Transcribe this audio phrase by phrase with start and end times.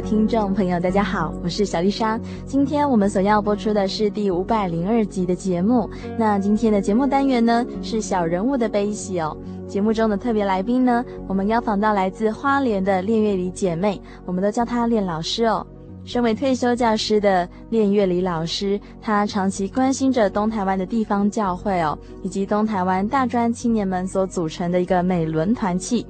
[0.00, 2.18] 听众朋友，大家好，我是小丽莎。
[2.46, 5.90] 今天我们所要播出的是第五百零二集的节目。
[6.16, 9.36] 那今天的节目单元呢，是小人物的悲喜哦。
[9.66, 15.66] 节目中的特别来宾呢，我们邀访到来自花莲的练乐里姐妹，我们都叫她练老师哦。
[16.04, 26.06] 身为退休教师的练乐里老师，她长期关心着东台湾的地方教会哦，以及东台湾大专青年们所组成的一个美伦团契。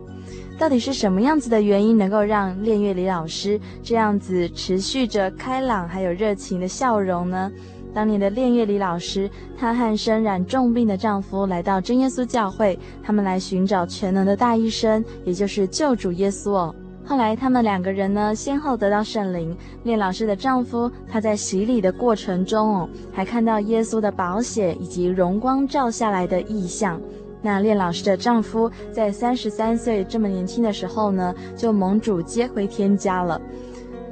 [0.59, 7.51] 到底是什么样子的原因，能够让练乐理老师这样子持续着开朗还有热情的笑容呢？
[7.95, 16.75] 当年的练乐理老师，她和身染重病的丈夫来到真耶稣教会，他们来寻找全能的大医生，也就是救主耶稣哦。
[17.05, 19.57] 后来他们两个人呢，先后得到圣灵。
[19.85, 27.01] 练老师的丈夫，他在洗礼的过程中哦，还看到耶稣的宝血以及荣光照下来的异象。
[27.41, 33.41] 那练老师的丈夫在三十三岁这么年轻的时候呢，就蒙主接回天家了。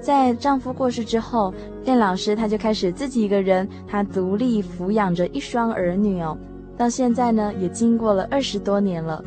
[0.01, 1.53] 在丈夫过世之后，
[1.85, 6.39] 练老师她就开始自己一个人，她独立抚养着一双儿女哦。
[6.77, 9.25] 到现在呢，也经过了二十多年了。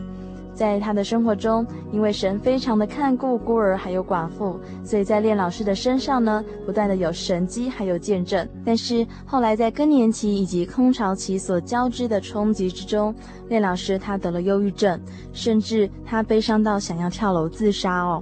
[0.60, 8.46] 在他的生活中，因为神非常的看顾孤儿还有寡妇，所以在练老师的身上呢，不断的有神迹还有见证。
[8.66, 13.16] 但是后来在更年期以及空巢期所交织的冲击之中，
[13.48, 15.00] 练老师他得了忧郁症，
[15.32, 18.22] 甚至他悲伤到想要跳楼自杀哦。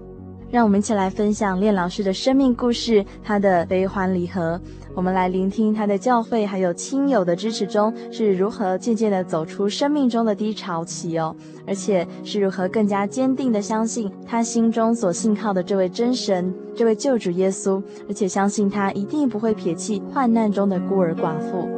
[0.51, 4.61] 让我们一起来分享练老师的生命故事，他的悲欢离合。
[4.97, 11.35] 我们来聆听他的教会还有亲友的支持中是如何渐渐地走出生命中的低潮期哦，
[11.67, 21.76] 而且是如何更加坚定地相信他心中所信靠的这位真神，这位救主耶稣，而且相信他一定不会撇弃患难中的孤儿寡妇。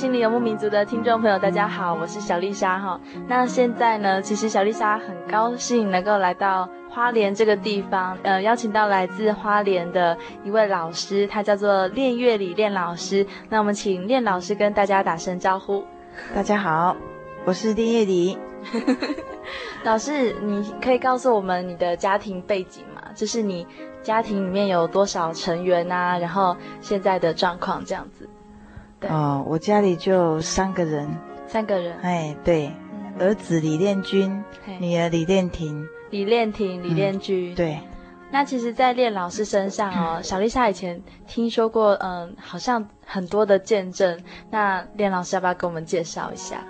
[0.00, 2.98] 心灵游牧民族的听众朋友，大家好，我是小丽莎哈。
[3.28, 13.26] 那现在呢，其实小丽莎很高兴能够来到花莲这个地方，呃，邀请到来自花莲的一位老师，他叫做练乐里练老师。
[13.50, 15.84] 那我们请练老师跟大家打声招呼。
[16.34, 16.96] 大家好，
[17.44, 18.38] 我是练乐里。
[19.84, 23.02] 老师，你可以告诉我们你的家庭背景吗？
[23.14, 23.66] 就是你
[24.02, 26.16] 家庭里面有多少成员啊？
[26.16, 28.26] 然后现在的状况这样子。
[29.08, 31.08] 哦，我家里就三个人，
[31.46, 34.44] 三个人，哎，对，嗯、儿子李练军，
[34.78, 37.78] 女儿李练婷，李练婷、李练军、嗯，对。
[38.32, 44.20] 那其实，在练老师身上哦，嗯、 小丽莎以前听说过，嗯，好像很多的见证。
[44.50, 46.62] 那练老师要不要给我们介绍一下？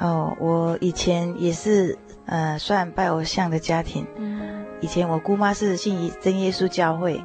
[0.00, 1.96] 哦，我以前也是，
[2.26, 7.22] 呃，算拜偶像的家庭，嗯，以前我姑妈是信真耶稣教会，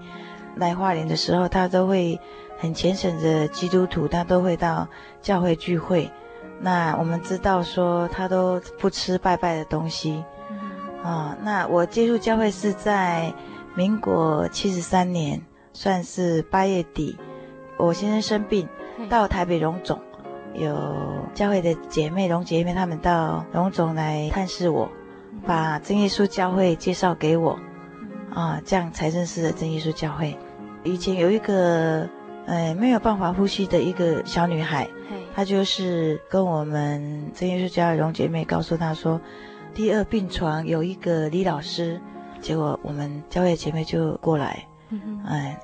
[0.56, 2.20] 来花莲的时候，她都会
[2.60, 4.88] 很虔诚的基督徒，他都会到
[5.22, 6.12] 教会聚会。
[6.60, 10.24] 那我们知道说，他都不吃拜拜的东西。
[10.52, 13.34] 啊、嗯哦，那我接触教会是在
[13.76, 15.42] 民国七十三年，
[15.72, 17.18] 算是八月底，
[17.78, 18.68] 我先生生病，
[19.10, 19.98] 到台北荣总，
[20.54, 24.92] 有教会的姐妹荣姐妹，她们到荣总来探视我。
[25.46, 27.58] 把真耶稣教会介绍给我，
[28.34, 30.38] 啊，这样才认识了真耶稣教会。
[30.84, 32.10] 以前有一个，
[32.46, 34.88] 呃，没有办法呼吸的一个小女孩，
[35.36, 39.20] 她就是跟我们真耶稣教会荣姐妹告诉她说，
[39.74, 42.00] 第二病床有一个李老师，
[42.42, 44.66] 结果我们教会姐妹就过来，
[45.28, 45.60] 哎，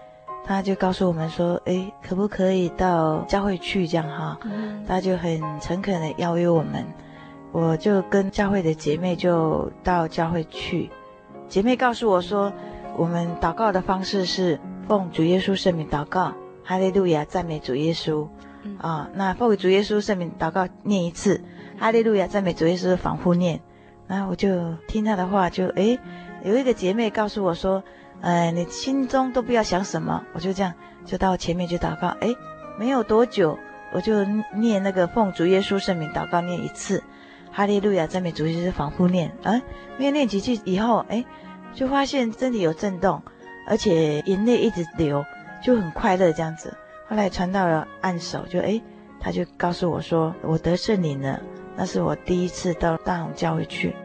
[0.45, 4.37] 她就告诉我们说，哎，可不可以到教会去这样哈？
[4.87, 6.85] 她就很诚恳的邀约我们。
[7.51, 10.89] 我就跟教会的姐妹就到教会去，
[11.47, 12.51] 姐妹告诉我说，
[12.97, 16.33] 我们祷告的方式是奉主耶稣圣名祷告，
[16.65, 18.27] 哈利路亚，赞美主耶稣。
[18.63, 21.39] 嗯、啊，那奉主耶稣圣名祷告念一次，
[21.77, 23.61] 哈利路亚，赞美主耶稣，反复念。
[24.07, 25.99] 然后我就听他的话就，就诶
[26.43, 27.83] 有一个姐妹告诉我说，
[28.21, 30.73] 呃，你心中都不要想什么，我就这样
[31.05, 32.07] 就到前面去祷告。
[32.21, 32.35] 诶
[32.79, 33.57] 没有多久，
[33.93, 34.23] 我就
[34.55, 37.03] 念那个奉主耶稣圣名祷告念一次。
[37.51, 39.61] 哈利路亚，赞美主，耶稣反复念啊。
[39.97, 41.23] 没有念几句以后，诶，
[41.73, 43.21] 就发现身体有震动，
[43.67, 45.23] 而且眼泪一直流，
[45.65, 46.71] 就很快乐这样子。
[47.07, 48.79] 后来传到了按手，就哎，
[49.19, 51.41] 他就告诉我说，我得圣灵了。
[51.75, 53.95] 那是我第一次到大同教会去，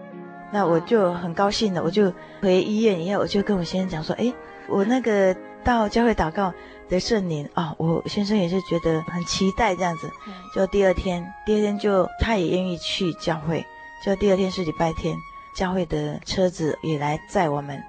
[0.50, 1.82] 那我就很高兴了。
[1.82, 4.32] 我就回医院以后，我就跟我先生讲说，哎，
[4.68, 6.52] 我那个到教会祷告。
[6.90, 7.72] 得圣灵啊！
[7.78, 10.10] 我先生也是觉得很期待这样子，
[10.52, 13.64] 就第二天，第二天就他也愿意去教会，
[14.04, 15.16] 就第二天是礼拜天，
[15.54, 17.80] 教会的车子也来载我们。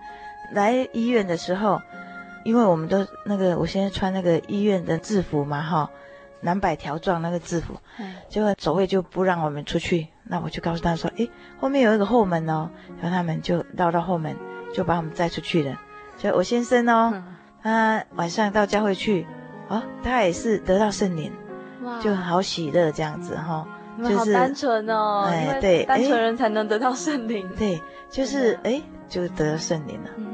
[0.52, 1.82] 来医院的时候，
[2.44, 5.90] 因为我们都那个我现在穿那个医院的制服嘛，哈，
[6.42, 7.76] 蓝白条状那个制服，
[8.30, 10.08] 结果守卫就不让我们出去。
[10.24, 11.30] 那我就告诉他说，诶，
[11.60, 12.70] 后面有一个后门哦，
[13.02, 14.36] 然后他们就绕到后门，
[14.74, 15.78] 就把我们载出去了。
[16.18, 17.12] 所以我先生哦。
[17.14, 17.24] 嗯。
[17.64, 19.24] 他晚上到教会去，
[19.68, 21.32] 哦，他也是得到圣灵，
[21.84, 23.68] 哇，就好喜乐这样子哈，
[24.00, 27.80] 就是好单纯哦，哎，对，单纯人才能得到圣灵，对，
[28.10, 30.31] 就是哎，就得到圣灵了，嗯嗯，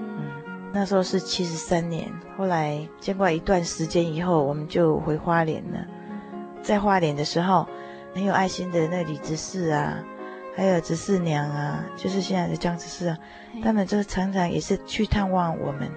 [0.79, 2.07] 那时候是七十三年，
[2.38, 5.83] 后来经过一段时间以后，我们就回花莲了，
[6.62, 7.68] 在花莲的时候，
[8.13, 9.97] 很有爱心的那李执事啊，
[10.56, 13.18] 还有执事娘啊，就是现在的江执事啊，
[13.63, 15.89] 他们就常常也是去探望我们。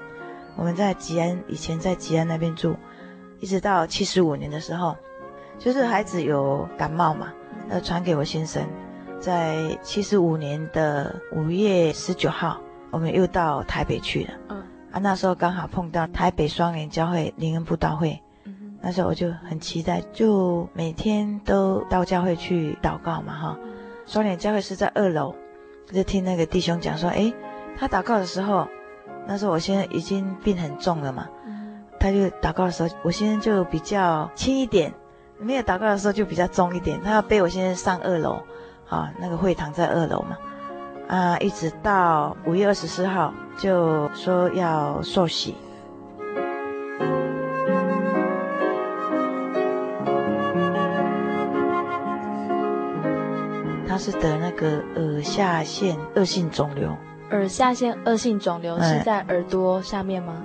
[0.57, 2.75] 我们在吉安，以前在吉安那边住，
[3.39, 4.97] 一直到七十五年的时候，
[5.59, 7.31] 就是孩子有感冒嘛，
[7.71, 8.67] 要传给我先生。
[9.21, 12.59] 在七十五年的五月十九号，
[12.91, 14.31] 我们又到台北去了。
[14.91, 23.59] 嗯，啊，那时候刚好碰到台北双联教会灵恩布道会，嗯，那时候我就很期待，就每天都到教会去祷告嘛，哈。
[24.07, 25.35] 双联教会是在二楼，
[25.93, 27.33] 就听那个弟兄讲说，诶，
[27.79, 28.69] 他祷告的时候。
[29.27, 31.29] 那时候我现在已经病很重了嘛，
[32.01, 34.91] 他就祷告的时候，我现在就比较轻一点；
[35.39, 37.01] 没有祷告的时候就比较重一点。
[37.03, 38.43] 他要背我现在上二楼，
[38.89, 40.39] 啊，那个会堂在二楼嘛，
[41.11, 45.57] 啊，一直到五月二十四号就说要受洗。
[53.89, 56.97] 他是得那个耳下腺恶性肿瘤。
[57.33, 60.41] 耳下腺恶性肿瘤是在耳朵下面吗？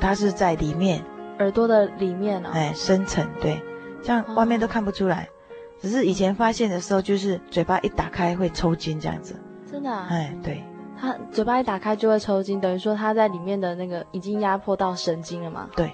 [0.00, 1.00] 它是在里面，
[1.38, 2.50] 耳朵的里面哦。
[2.52, 3.62] 哎，深层对，
[4.02, 9.36] 这样外面都看不出来，哦，只是以前发现的时候，就是嘴巴一打开会抽筋这样子。
[9.70, 10.06] 真的啊？
[10.10, 10.62] 哎，对，
[11.00, 15.68] 它嘴巴一打开就会抽筋，等于说他在里面的那个已经压迫到神经了嘛？
[15.76, 15.92] 对，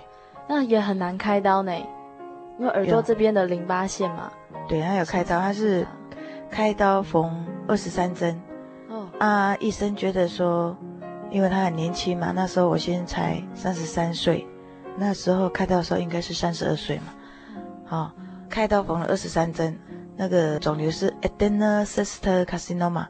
[0.48, 1.72] 那也很难开刀呢，
[2.58, 4.30] 因为耳朵这边的淋巴线嘛。
[4.68, 5.86] 对，它有开刀，他是
[6.50, 8.40] 开刀缝二十三针。
[8.88, 10.76] 哦啊，医生觉得说，
[11.30, 14.46] 因为他很年轻嘛，那时候我现在才三十三岁，
[14.96, 17.12] 那时候开刀的时候应该是三十二岁嘛，
[17.84, 18.12] 好、哦，
[18.48, 19.78] 开刀缝了二十三针，
[20.16, 23.06] 那个肿瘤是 Adenocyst Carcinoma，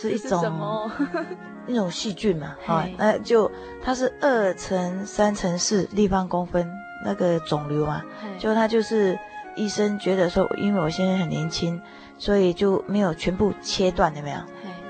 [0.00, 0.90] 是一种什么？
[1.66, 3.50] 一种细菌嘛，哈、哦，那就
[3.84, 6.70] 它是二乘三乘四立方公分
[7.04, 8.02] 那个肿瘤嘛，
[8.38, 9.18] 就他就是
[9.54, 11.80] 医生觉得说，因为我现在很年轻，
[12.16, 14.38] 所以就没有全部切断，有没有？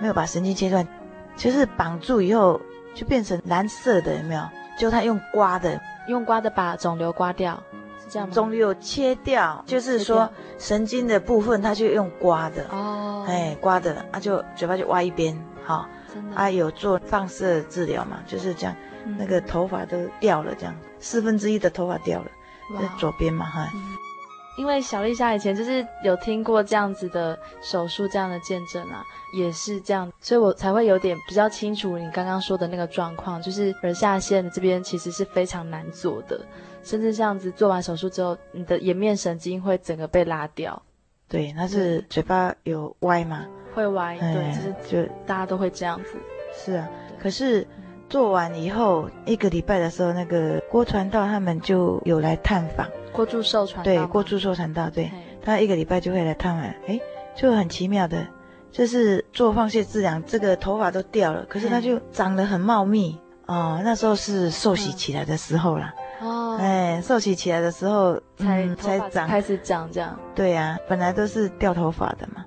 [0.00, 0.87] 没有把神经切断，
[1.37, 2.61] 就是绑住以后
[2.95, 4.43] 就变成蓝色的，有没有？
[4.79, 7.68] 就他用刮的，用刮的把肿瘤刮掉，是
[8.09, 8.35] 这样吗？
[8.35, 12.65] 肿瘤切掉，就是说神经的部分，他就用刮的。
[12.71, 15.87] 哦，哎，刮的，那就嘴巴就挖一边，好，
[16.35, 18.75] 啊，有做放射治疗嘛，就是这样，
[19.05, 20.75] 嗯、那个头发都掉了，这样。
[20.99, 22.31] 四分之一的头发掉了，
[22.81, 23.71] 在左边嘛哈。
[23.75, 23.81] 嗯。
[24.57, 36.45] 因为小丽莎以前就是有听过这样子的手术，这样的见证啊，也是这样，所以我才会有点比较清楚你刚刚说的那个状况，就是耳下腺这边其实是非常难做的，
[36.88, 40.80] 甚至这样子做完手术之后，你的颜面神经会整个被拉掉。
[41.28, 43.45] 对，那是嘴巴有歪嘛？
[43.75, 46.14] 会歪，对，就是就大家都会这样子。
[46.57, 46.88] 是啊，
[47.21, 47.66] 可是
[48.09, 52.88] 做完以后一个礼拜的时候，那个郭传道他们就有来探访。
[53.12, 55.11] 郭祝寿传道，对，郭祝寿传道，对，
[55.42, 56.99] 他一个礼拜就会来探望，哎，
[57.37, 58.26] 就很奇妙的，
[58.73, 63.80] 就是做放射治疗，这个头发都掉了，可是它就长得很茂密哦。
[63.85, 70.19] 那时候是受洗起来的时候啦，哦，哎，受洗起来的时候才、嗯、才长，开始长这样。
[70.35, 72.45] 对呀、啊，本来都是掉头发的嘛。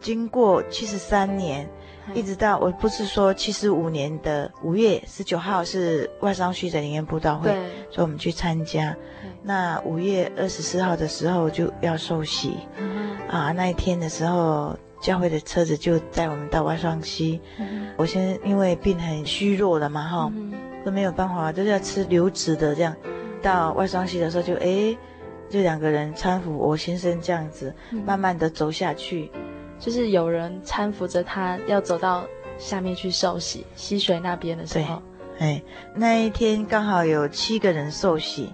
[0.00, 1.68] 经过七十三年，
[2.12, 7.54] 一直到我不是说七十五年的五月十九号是外商区的灵恩布道会，对。
[7.90, 8.94] 所以我们去参加。
[9.42, 17.40] 那五月二十四号的时候就要受洗，嗯、啊，那一天的时候，教会的车子就载我们到外双溪。
[17.58, 20.32] 嗯、我先因为病很虚弱了嘛，哈、
[20.84, 22.94] 都没有办法，就是要吃流质的这样。
[23.42, 24.96] 到外双溪的时候就，就哎，
[25.48, 29.30] 就两个人搀扶我先生这样子，嗯、慢慢的走下去，
[29.78, 32.24] 就是有人搀扶着他要走到
[32.58, 35.02] 下面去受洗溪水那边的时候，
[35.38, 35.62] 哎，
[35.94, 38.52] 那一天刚好有七个人受洗。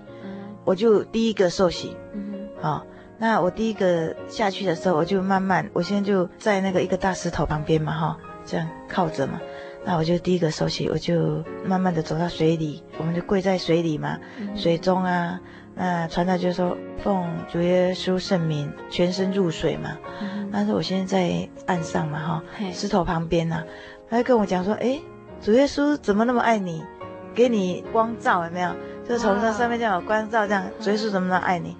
[0.62, 2.86] 我就第一个受洗，嗯，好、哦，
[3.18, 9.40] 那我第一个下去的时候，我就慢慢，我现在就在那个一个大石头旁边嘛，哈、哦，这样靠着嘛，
[9.84, 15.40] 那我就第一个收起，我就慢慢的走到水里，我们就跪在水里嘛，嗯、水中啊，
[15.74, 23.64] 那传道就说奉主耶稣圣名，全身入水嘛，嗯、但是我现在在岸上嘛，哈、哦，石头旁边呢，
[24.08, 25.00] 他就跟我讲说，哎，
[25.40, 26.84] 主耶稣怎么那么爱你，
[27.34, 28.74] 给你光照有没有？
[29.08, 31.76] 就从这上面这样有光照，这样主耶稣怎么能爱你？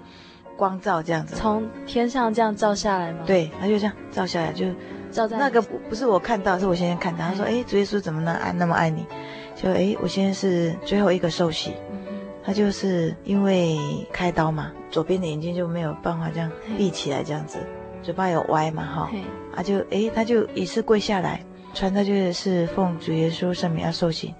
[0.57, 3.19] 光照这样子，从天上这样照下来吗？
[3.25, 4.65] 对，他就这样照下来，就
[5.11, 7.27] 照在那个不是我看到，是我先生看到。
[7.27, 9.05] 他说：“哎，主耶稣怎么能爱那么爱你？”
[9.55, 11.73] 就哎，我现在是最后一个受洗，
[12.43, 13.77] 他就是因为
[14.11, 17.59] 开刀嘛，左边的眼睛就没有办法这样闭起来，这样子，
[18.01, 19.09] 嘴巴有歪嘛，哈，
[19.55, 24.33] 啊就哎，他就也是跪下来，传他就是奉主耶稣圣名要受洗。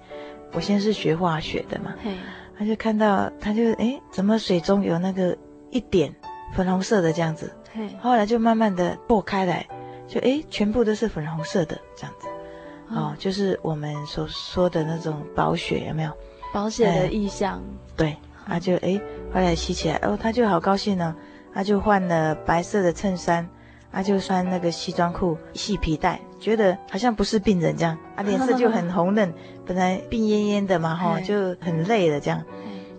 [0.52, 1.94] 我现在是学化学的嘛。
[2.58, 5.36] 他就看到，他就哎，怎么水中有那个
[5.70, 6.14] 一点
[6.54, 7.52] 粉红色的这样子？
[8.00, 9.66] 后来就慢慢的破开来，
[10.08, 12.28] 就哎，全部都是粉红色的这样子。
[12.88, 16.12] 哦，哦，就是我们所说的那种保血，有没有？
[16.52, 17.62] 保血的意象。
[17.96, 18.16] 对，
[18.46, 19.00] 他就哎，
[19.32, 21.14] 后来吸起来，哦，他就好高兴呢，
[21.54, 23.48] 他就换了白色的衬衫，
[23.90, 26.20] 他就穿那个西装裤，系皮带。
[26.38, 29.32] 觉得好像不是病人这样，啊，脸色就很红润，
[29.64, 32.42] 本来病恹恹的嘛，哈， 就很累了这样。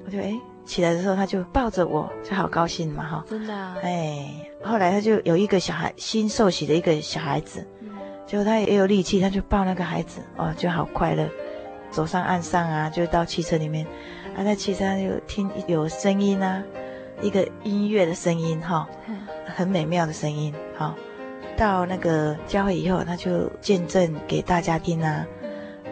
[0.05, 0.33] 我就哎
[0.65, 3.25] 起来的时候，他就抱着我，就好高兴嘛，哈。
[3.29, 3.53] 真的。
[3.81, 4.27] 哎，
[4.63, 7.65] 后来他就有一个小孩新受洗的一个小孩子，
[8.25, 11.27] 结果他也有力气，他就抱那个孩子，哦，就好快乐。
[11.91, 13.85] 走上岸上啊，就到汽车里面，
[14.35, 16.63] 啊，在汽车上就听有声音啊，
[17.21, 18.87] 一个音乐的声音，哈，
[19.45, 20.95] 很美妙的声音，哈。
[21.55, 25.23] 到那个教会以后，他就见证给大家听啊。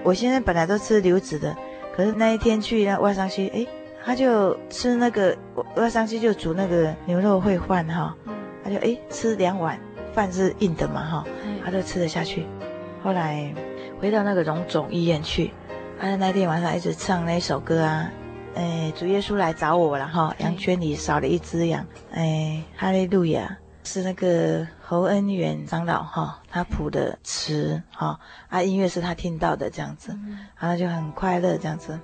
[0.01, 1.55] 我现在本来都吃流质的，
[1.95, 3.67] 可是那一天去那外商区，哎，
[4.03, 5.37] 他就吃那个
[5.75, 8.15] 我上去就煮那个牛肉烩饭哈，
[8.63, 9.79] 他就哎吃两碗
[10.13, 11.25] 饭是硬的嘛哈，
[11.63, 12.45] 他就吃得下去。
[13.03, 13.53] 后来
[13.99, 15.51] 回到那个荣总医院去，
[15.99, 18.11] 他在那天晚上一直唱那首歌啊，
[18.55, 23.57] 哎，主耶稣来找我了哈，羊圈里少了一只羊，哎，哈利路亚。
[23.83, 30.15] 是那个侯恩元长老哈，他谱的词哈，啊音乐是他听到的这样子，
[30.59, 31.99] 然后就很快乐这样子。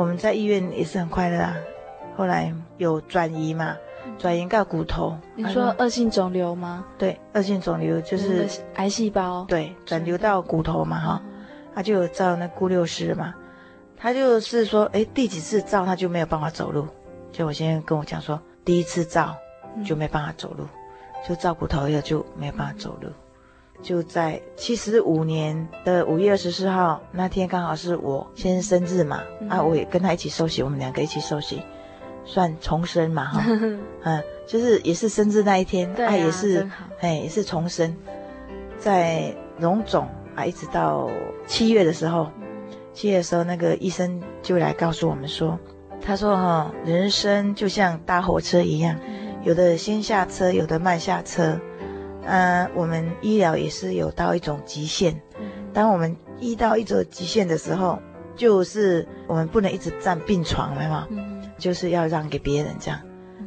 [0.00, 1.54] 我们在医院也是很快乐啊。
[2.16, 3.76] 后来有转移嘛，
[4.18, 5.14] 转移到骨头。
[5.34, 6.86] 你说恶性肿瘤吗？
[6.96, 9.44] 对，恶性肿瘤就是癌细胞。
[9.46, 11.22] 对，转流到骨头嘛哈，
[11.74, 13.34] 他就有照那鈷六丝嘛，
[13.94, 16.88] 他就是说，哎，第几次照他就没有办法走路。
[17.30, 19.36] 就我先跟我讲说，第一次照
[19.84, 20.66] 就没办法走路。
[21.28, 23.10] 就照骨头以后就没有办法走路，
[23.82, 31.62] 就在七十五年的五月二十四号那天，刚好是我先生日嘛，嗯、啊，我也跟他一起受洗，我们两个一起受洗，
[32.24, 33.44] 算重生嘛哈，
[34.04, 36.68] 嗯，就是也是生日那一天，对啊，啊也是，
[37.00, 37.96] 哎，也是重生，
[38.78, 41.10] 在荣总啊，一直到
[41.46, 42.30] 七月的时候，
[42.92, 45.58] 七月的时候那个医生就来告诉我们说，
[46.02, 48.98] 他说哈，人生就像搭火车一样。
[49.42, 51.58] 有的先下车，有的慢下车，
[52.24, 55.20] 呃，我们医疗也是有到一种极限。
[55.72, 57.98] 当我们医到一种极限的时候，
[58.36, 61.06] 就是我们不能一直站病床，没有吗？
[61.10, 63.00] 嗯，就是要让给别人这样。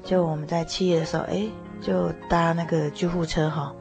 [0.03, 1.47] 就我们在七月的时候，哎，
[1.81, 3.73] 就搭那个救护车哈，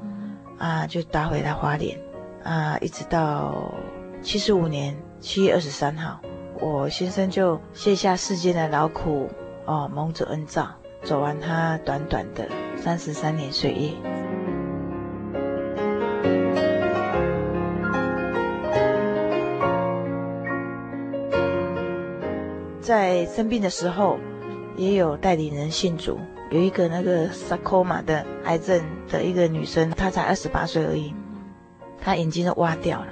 [0.58, 1.98] 啊，就搭回来花莲，
[2.42, 3.74] 啊，一直到
[4.22, 6.20] 七十五年七月二十三号，
[6.60, 9.28] 我先生就卸下世间的劳苦，
[9.64, 10.68] 哦，蒙着恩照，
[11.02, 12.46] 走完他短短的
[12.76, 13.90] 三十三年岁月。
[22.82, 24.18] 在生病的时候，
[24.76, 26.18] 也有代理人信主。
[26.50, 31.14] 有一个那个 sarcoma 的癌症的一个女生，她才二十八岁而已，
[31.98, 33.06] 她眼睛都挖掉了。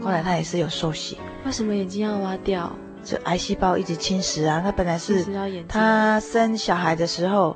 [0.00, 1.18] 后来她也是有受洗。
[1.44, 2.72] 为什么眼睛要挖掉？
[3.04, 4.60] 这癌细胞一直侵蚀啊。
[4.60, 5.24] 她本来是
[5.68, 7.54] 她生小孩的时候，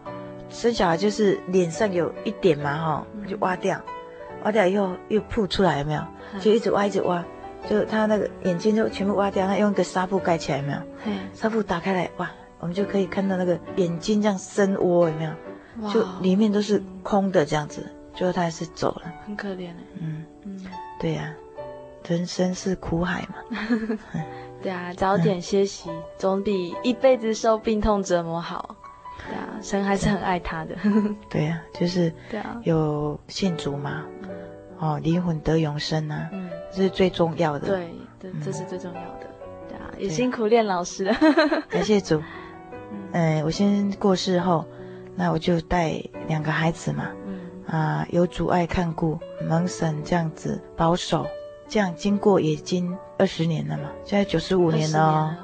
[0.48, 3.80] 生小孩就是脸上有一点嘛，哈，就挖掉，
[4.44, 6.02] 挖掉以后又铺出来，有没有？
[6.40, 7.24] 就一直挖，一直挖。
[7.68, 10.78] 就他那个眼睛就全部挖掉，他用一个纱布盖起来，有没有？
[11.34, 12.30] 纱布打开来，哇，
[12.60, 15.30] 我们就可以看到那个眼睛这样深窝，有没有？
[15.82, 19.70] 哇就里面都是空的这样子，最后他还是走了，很可怜
[20.00, 20.66] 嗯嗯，
[20.98, 23.98] 对呀、啊，人生是苦海嘛。
[24.62, 28.74] 对啊，早点歇息、嗯、总比一辈子受病痛折磨好。
[29.28, 30.74] 对啊，神还是很爱他的。
[31.28, 34.30] 对呀、啊，就是对啊，有信主嘛，嗯、
[34.78, 36.30] 哦，灵魂得永生啊。
[36.32, 36.45] 嗯
[36.76, 41.16] 这是最重要的，对，对，这是最重要的，嗯、对啊，也辛苦练老师了，
[41.70, 42.22] 感谢主。
[43.12, 44.62] 嗯，我先过世后，
[45.14, 47.40] 那我就带两个孩子嘛，嗯。
[47.66, 49.18] 啊，有主爱看顾，
[49.48, 51.26] 蒙神这样子保守，
[51.66, 55.34] 这样经过已经二十年了嘛，现在九十五年了哦，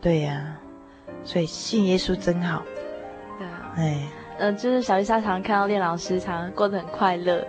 [0.00, 0.58] 对呀、啊，
[1.22, 2.64] 所以信耶稣真好，
[3.38, 4.00] 对啊，哎。
[4.38, 7.42] 嗯、呃，就是小丽莎常常看到练老师常常过得很快乐，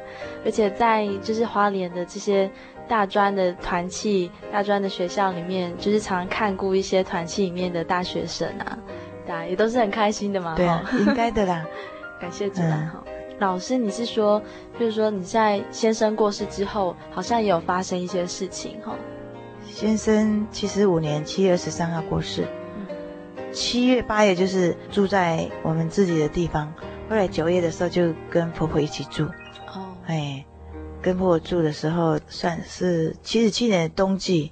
[0.46, 2.50] 而且在就是花莲的这些
[2.88, 8.78] 大专的团契、大专的学校里面，就是常常看顾一些团契里面的大学生啊，
[9.26, 10.56] 对啊，也都是很开心的嘛。
[10.56, 11.66] 对啊，应该的啦。
[12.20, 12.92] 感谢主啦。
[12.94, 14.42] 哈、嗯，老师，你是说，
[14.80, 18.96] 就是说你在先生过世之后，好像也有发生一些事情哈？
[19.66, 22.48] 先生七十五年七月二十三号过世。
[23.52, 26.74] 七月八月就是住在我们自己的地方，
[27.10, 29.26] 后来九月的时候就跟婆婆一起住。
[29.74, 30.46] 哦，哎，
[31.08, 34.52] 跟婆婆住的时候算是七十七年的冬季。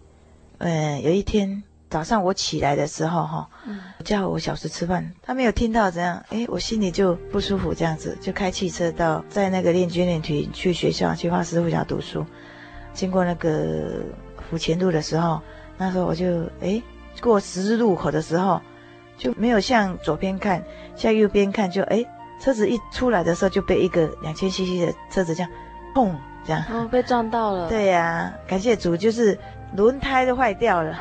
[0.59, 6.23] 嗯，有一天早上我起来的时候，哈，嗯，叫我小时吃饭，他没有听到，怎样？
[6.29, 12.25] 哎，我心里就不舒服，这样子就开汽车到在那个练军练体去学校去花师傅家读书，
[12.93, 14.01] 经过那个
[14.49, 15.41] 府前路的时候，
[15.77, 16.81] 那时候我就哎
[17.21, 18.61] 过十字路口的时候。
[19.17, 20.61] 就没有向左边看，
[20.93, 22.03] 向右边看，就哎，
[22.41, 25.49] 车子一出来的时候就被一个两千 CC 的车子这样，
[25.93, 26.13] 砰，
[26.45, 27.67] 这样，哦，被撞到了。
[27.69, 29.37] 对呀、啊，感谢主，就是
[29.75, 30.97] 轮胎都坏掉了，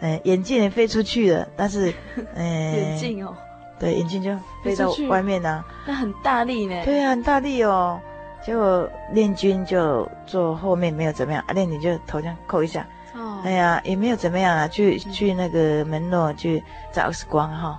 [0.00, 1.92] 嗯， 眼镜也飞出去了，但是，
[2.34, 2.44] 嗯，
[2.76, 3.34] 眼镜哦，
[3.78, 5.64] 对，眼镜就飞到外面呢、啊。
[5.86, 6.82] 那很大力呢。
[6.84, 8.00] 对呀、啊，很大力哦。
[8.42, 12.86] 结果练军就坐后面没有怎么样，阿练你就头这样扣一下。
[13.14, 17.78] 哦哎呀，也没有怎么样啊，去去那个门诺去照 X 光哈，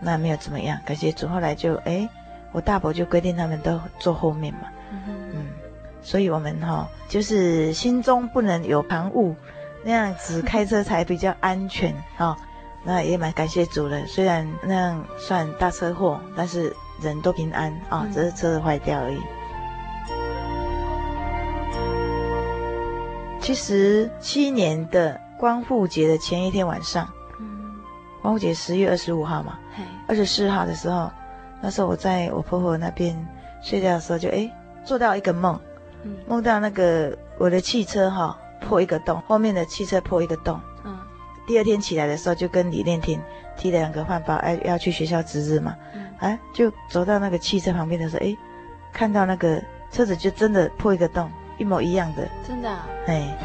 [0.00, 1.26] 那没有怎么样，感谢主。
[1.26, 2.08] 后来就哎，
[2.52, 5.23] 我大伯就规定他们都坐后面嘛，嗯，
[6.04, 9.34] 所以我们哈就是心中不能有旁骛，
[9.82, 12.36] 那样子开车才比较安全哈。
[12.86, 19.18] 那也蛮感谢主的，虽然那样算大车祸，但是人都平安啊，只是车子坏掉而已。
[23.40, 27.08] 其实七年的光复节的前一天晚上，
[27.40, 27.72] 嗯，
[28.20, 29.58] 光复节十月二十五号嘛，
[30.06, 31.10] 二十四号的时候，
[31.62, 33.16] 那时候我在我婆婆那边
[33.62, 34.50] 睡觉的时候就，就哎
[34.84, 35.58] 做到一个梦，
[36.04, 40.98] 嗯，梦到那个我的汽车哈、哦、破一个洞，后面的汽车破一个洞，嗯，
[41.46, 43.20] 第二天起来的时候就跟李念婷
[43.56, 48.36] 提了两个饭包，哎要去学校值日嘛，嗯，哎就走到那个汽车旁边的时候，哎
[48.92, 51.30] 看到那个车子就真的破一个洞。
[51.56, 53.38] 一模一样的，真的、啊，哎，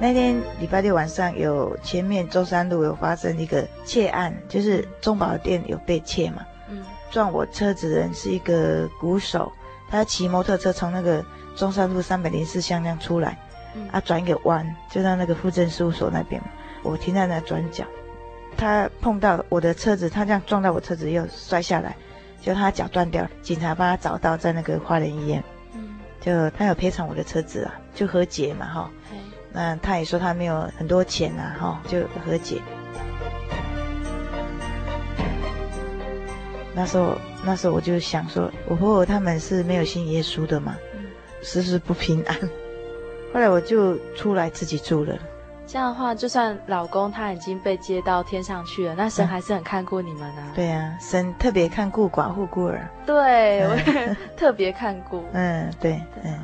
[0.00, 6.59] 那天礼拜六晚上有前面中山路有发生一个窃案，就是中宝店有被窃嘛，嗯，
[7.10, 9.52] 撞我车子的人是一个鼓手，
[9.88, 11.24] 他骑摩托车从那个
[11.56, 13.38] 中山路三百零四巷那样出来，
[13.74, 16.48] 嗯，啊转一个弯就到那个户政事务所那边嘛，
[16.82, 17.84] 我停在那转角，
[18.56, 21.96] 他碰到我的车子，他这样撞到我车子又摔下来。
[22.42, 25.44] 就他脚断掉了，警察帮他找到在那个花莲医院，
[25.74, 28.90] 嗯，就他有赔偿我的车子啊，就和解嘛哈，
[29.52, 32.62] 那他也说他没有很多钱啊哈，就和解。
[36.74, 41.04] 那时候那时候我就想说，我婆婆他们是没有信耶稣的嘛，嗯，
[41.42, 42.36] 时时不平安。
[43.34, 45.16] 后来我就出来自己住了。
[45.66, 50.52] 这样的话，就算老公他已经被接到天上去了，那神还是很看顾你们啊。
[50.54, 52.88] 对啊，神特别看顾寡妇孤儿。
[53.06, 55.24] 对，我也 特别看顾。
[55.32, 56.38] 嗯，对，嗯。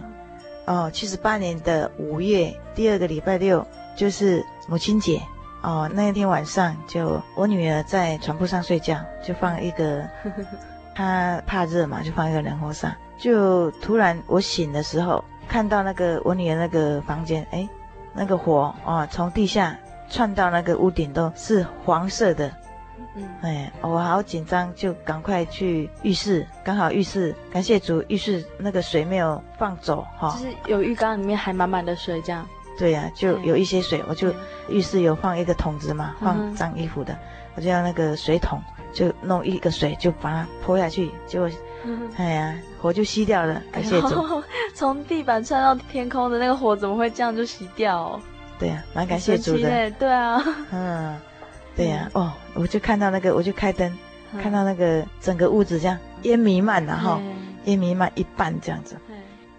[0.66, 3.64] 哦，七十八年的五月第二个礼拜六
[3.96, 5.20] 就是母亲节。
[5.62, 10.08] 哦，那一天晚上就我女儿在床铺上睡觉，就放一个，
[10.94, 12.96] 她怕热嘛，就放一个冷风扇。
[13.18, 17.68] 就突然我醒的时候，看到那个我女儿那个房间，哎。
[18.18, 22.50] 那个火哦，从地下窜到那个屋顶都是黄色的，
[23.14, 32.48] 嗯，哎，我好紧张，就赶快去浴室，刚好浴室感谢主，浴室那个水没有放走哈，就是有浴缸里面还满满的水这样。
[32.78, 34.32] 对呀、啊，就有一些水，我就
[34.68, 37.16] 浴室有放一个桶子嘛，放脏衣服的，
[37.54, 38.60] 我就用那个水桶
[38.92, 41.50] 就弄一个水就把它泼下去，结果。
[42.16, 44.42] 哎呀，火就熄掉了，感谢主。
[44.74, 47.96] 从地板窜到天空的那个火，怎么会这样就熄掉？
[47.96, 48.20] 哦？
[48.58, 49.90] 对呀、啊，蛮感谢主的。
[49.92, 51.16] 对啊，嗯，
[51.76, 53.96] 对呀、啊，哦，我就看到那个，我就开灯，
[54.32, 57.20] 嗯、看到那个整个屋子这样烟弥漫，然后
[57.66, 58.96] 烟弥漫一半这样子。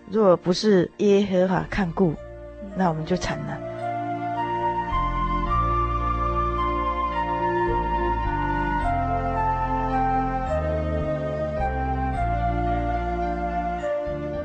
[0.10, 2.14] 如果不是耶和华看顾，
[2.78, 3.58] 那我们就惨了。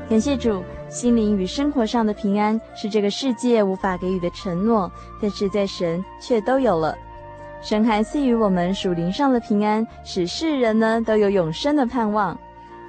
[0.09, 6.95] 感谢主，心灵与生活上的平安是这个世界无法给予的承诺，但是在神却都有了。
[7.61, 12.37] 神还赐予我们属灵上的平安，使世人呢都有永生的盼望。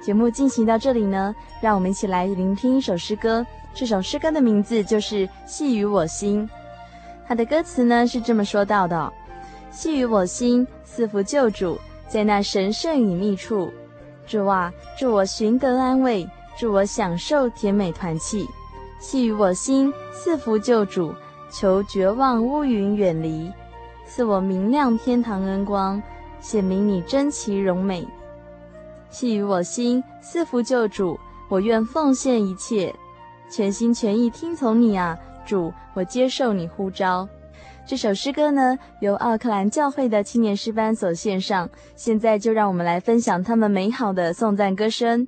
[0.01, 3.43] 节目进行到这里呢，让我们一起来聆听一首诗歌。
[3.75, 6.47] 这首诗歌的名字就是《系于我心》，
[7.27, 9.11] 它的歌词呢是这么说到的：
[9.69, 13.69] 系于我心，赐福救主，在那神圣隐秘处，
[14.25, 16.25] 主啊，助我寻得安慰。
[16.57, 18.47] 祝我享受甜美团契，
[18.97, 21.13] 系于我心，赐福救主，
[21.51, 23.51] 求绝望乌云远离，
[24.07, 26.01] 赐我明亮天堂恩光，
[26.39, 28.07] 显明你真奇荣美。
[29.09, 32.95] 系于我心，赐福救主，我愿奉献一切，
[33.49, 37.27] 全心全意听从你啊，主，我接受你呼召。
[37.85, 45.27] 这首诗歌呢，由奥克兰教会的青年诗班所献上，现在就让我们来分享他们美好的颂赞歌声。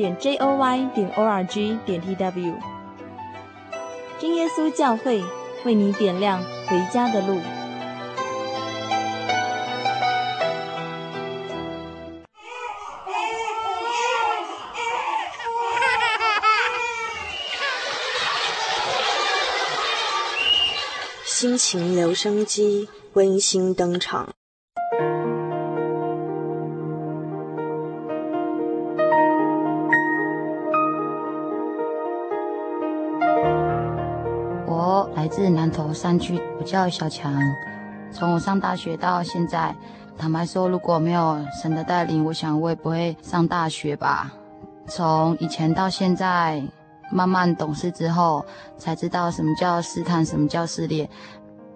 [0.00, 2.54] 点 j o y 点 o r g 点 t w。
[4.18, 5.22] 真耶稣教会
[5.66, 7.38] 为你点亮回家的路。
[21.26, 24.39] 心情留声机温馨登场。
[35.40, 37.34] 自南投山区，我叫小强。
[38.12, 39.74] 从我上大学到现在，
[40.18, 44.30] 坦白说，如果没有神的带领，我想我也不会上大学吧。
[44.86, 46.62] 从以前到现在，
[47.10, 48.44] 慢慢懂事之后，
[48.76, 51.08] 才知道什么叫试探，什么叫试炼。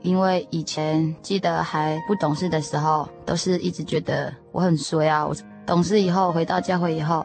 [0.03, 5.27] 因为以前记得还不懂事的时候，都是一直觉得我很衰啊。
[5.27, 7.25] 我懂事以后，回到教会以后，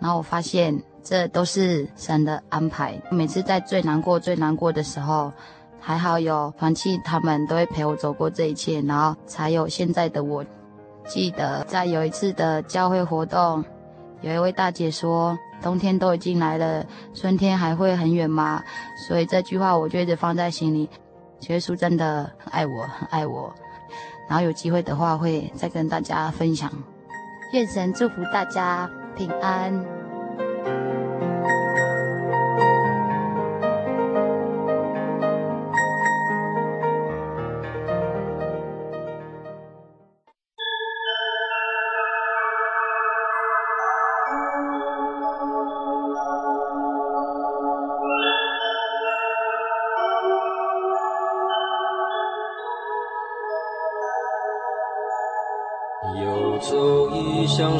[0.00, 3.00] 然后我发现这都是神的安排。
[3.08, 5.32] 每次在最难过、最难过的时候。
[5.86, 10.44] 还好有团契，他们都会陪我走过这一切，然后才有现在的我。
[11.06, 13.64] 记得在有一次的教会活动，
[14.20, 18.60] 有一位大姐说：“冬天都已经来了，春天还会很远吗？”
[19.06, 20.90] 所以这句话我就一直放在心里。
[21.42, 23.54] 耶稣真的很爱我，很爱我。
[24.28, 26.68] 然后有机会的话会再跟大家分享。
[27.52, 30.05] 愿神祝福大家平安。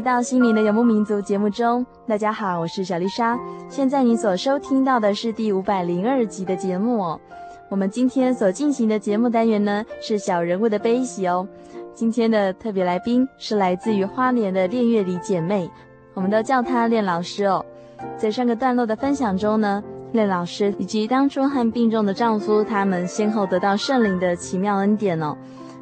[0.00, 3.38] 到心灵的游牧民族节目中，大家好，我是小丽莎。
[3.68, 7.20] 现在你所收听到的是第五百零二集的节目哦。
[7.68, 11.46] 我们今天所进行的节目单元呢，是小人物的悲喜哦。
[11.92, 15.70] 今天的特别来宾是来自于花莲的练乐里姐妹，
[16.14, 17.64] 我们都叫她练老师哦。
[18.16, 19.82] 在上个段落的分享中呢，
[20.12, 25.36] 练老师以及当初和病重的丈夫，他们先后得到圣灵的奇妙恩典哦。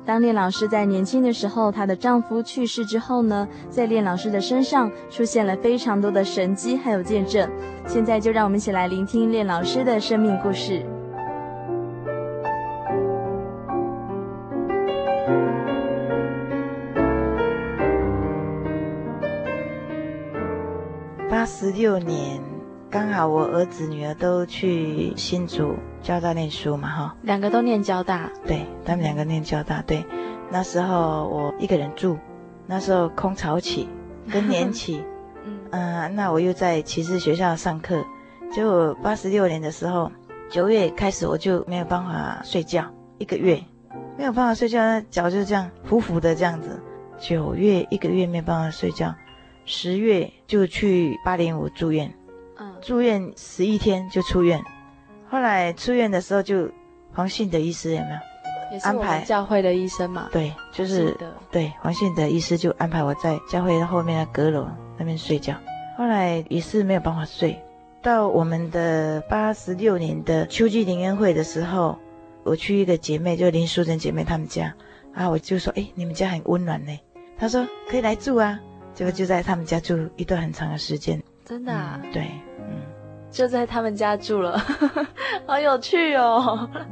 [0.09, 7.47] 当练老师在年轻的时候，她的丈夫去世之后呢，在练老师的身上出现了非常多的神迹还有见证。
[7.87, 10.83] 现在就让我们一起来聆听练老师的生命故事。
[21.29, 22.41] 八十六年，
[22.89, 25.75] 刚好我儿子女儿都去新竹
[26.09, 30.03] 交大念书嘛，哈，两个都念交大，对，他们两个念交大，对。
[30.51, 32.17] 那时候我一个人住，
[32.67, 33.87] 那时候空巢期，
[34.33, 35.05] 更年期，
[35.45, 38.03] 嗯、呃，那我又在骑士学校上课，
[38.51, 40.11] 结果八十六年的时候，
[40.49, 42.87] 九月开始我就没有办法睡觉，
[43.19, 43.63] 一个月。
[44.17, 46.83] 没有办法睡觉，那脚就这样浮浮的这样子。
[47.19, 49.15] 九月一个月没有办法睡觉，
[49.67, 52.11] 十月就去八零五住院，
[52.57, 54.59] 嗯，住院十一天就出院，
[55.31, 56.69] 后来出院的时候就
[57.13, 58.19] 黄信的医师有没有？
[58.73, 60.29] 也是我们教会的医生嘛？
[60.31, 61.17] 对，就是
[61.51, 65.55] 对黄信德医师就安排我在教会后面的阁楼那边睡觉。
[65.97, 67.59] 后来也是没有办法睡，
[68.03, 71.99] 到我们的八十六年的秋季灵恩会的时候，
[72.45, 74.75] 我去一个姐妹，就林淑珍姐妹他们家，
[75.15, 76.93] 然后我就说：“哎，你们家很温暖呢。”
[77.39, 78.61] 她说：“可以来住啊。”
[78.95, 81.23] 结果就在他们家住一段很长的时间。
[81.45, 82.01] 真的啊？
[82.03, 82.41] 嗯，对，嗯，
[83.31, 84.59] 就在他们家住了，
[85.47, 86.69] 好有趣哦。
[86.75, 86.87] 嗯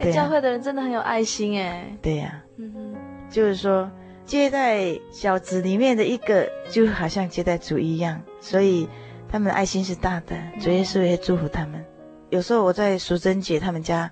[0.00, 1.84] 欸啊、教会的人真的很有爱心哎。
[2.00, 2.94] 对呀、啊，嗯哼，
[3.28, 3.90] 就是说
[4.24, 8.88] 接待小子里面的一个，就好像接待主一样，所以
[9.28, 11.80] 他们的爱心是大的，主耶稣也祝福他们。
[11.80, 11.86] 嗯、
[12.30, 14.08] 有时候我在淑珍姐他们家，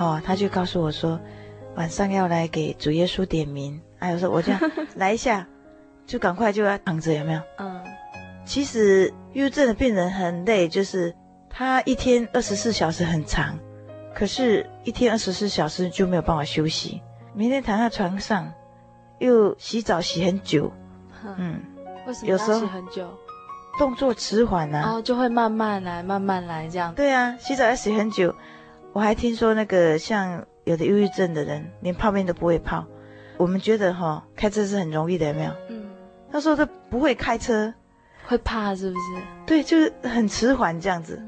[0.00, 1.20] 哦，他就告诉我说，
[1.74, 3.78] 晚上要来给主耶稣点名。
[3.98, 4.60] 还、啊、有时候我这样
[4.96, 5.46] 来一下，
[6.06, 7.40] 就赶快就要躺着，有没有？
[7.58, 7.82] 嗯。
[8.46, 11.14] 其实忧郁症的病人很累，就是
[11.50, 13.58] 他一天二十四小时很长。
[14.14, 17.02] 可是，一天二十四小时就没有办法休息，
[17.34, 18.50] 明天躺在床上，
[19.18, 20.72] 又洗澡洗很久，
[21.36, 21.60] 嗯，
[22.06, 23.06] 为什么要洗很久？
[23.78, 26.94] 动作迟缓啊，哦，就会慢慢来，慢慢来这样。
[26.94, 28.34] 对啊，洗澡要洗很久。
[28.94, 32.86] 我还听说那个像有的忧郁症的人，连泡面都不会泡。
[33.36, 35.52] 我们觉得哈、哦，开车是很容易的，有没有？
[35.68, 35.90] 嗯。
[36.32, 37.74] 他说他不会开车，
[38.26, 39.22] 会怕是不是？
[39.46, 41.22] 对，就是很迟缓这样子。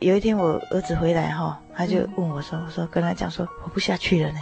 [0.00, 4.38] 有一天我儿子回来哈，他就问我说：“我说跟他讲说我不下去了呢。”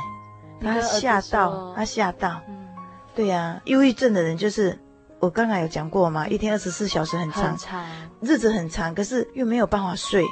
[0.62, 2.40] 他吓到，他吓到。
[2.48, 2.66] 嗯，
[3.14, 4.78] 对呀，忧郁症的人就是
[5.18, 7.86] 我刚才有讲过嘛，一天二十四小时很长，很长，
[8.20, 10.24] 日子很长，可是又没有办法睡，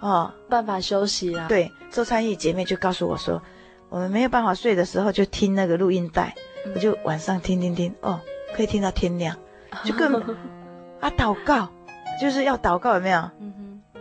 [0.00, 1.46] 哦，办法休息啊。
[1.48, 3.42] 对，周参义姐妹就告诉我说，
[3.88, 6.34] 我们没有办法睡的时候就听那个录音带，
[6.74, 8.20] 我就晚上听听听，哦，
[8.54, 9.36] 可以听到天亮，
[9.84, 10.14] 就更
[11.00, 11.68] 啊祷告，
[12.20, 13.30] 就是要祷告有没有？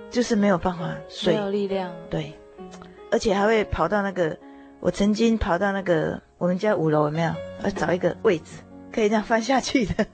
[0.10, 1.92] 就是没有办法睡，没有力量。
[2.10, 2.34] 对，
[3.12, 4.38] 而且还会跑到那个，
[4.80, 7.32] 我曾经跑到那个我们家五楼有没有？
[7.64, 8.60] 要找一个位置，
[8.92, 10.06] 可以这样翻下去的。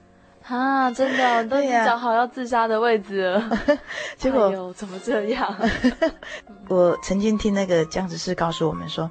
[0.46, 3.58] 啊，真的， 都已经找好要自杀的位置了。
[4.18, 5.56] 结果、哎、怎么这样？
[6.68, 9.10] 我曾经听那个江执事告诉我们说，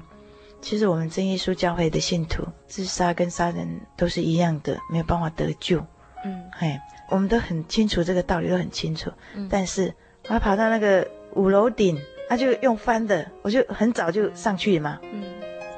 [0.60, 5.84] 其实我们真耶稣教会的信徒自杀跟杀人都是一样的，没有办法得救。
[6.24, 9.10] 嗯，嘿，我们都很清楚这个道理，都很清楚。
[9.34, 9.94] 嗯，但是。
[10.26, 14.98] 他跑到那个五楼顶，他就用翻的，我就很早就上去嘛。
[15.12, 15.22] 嗯，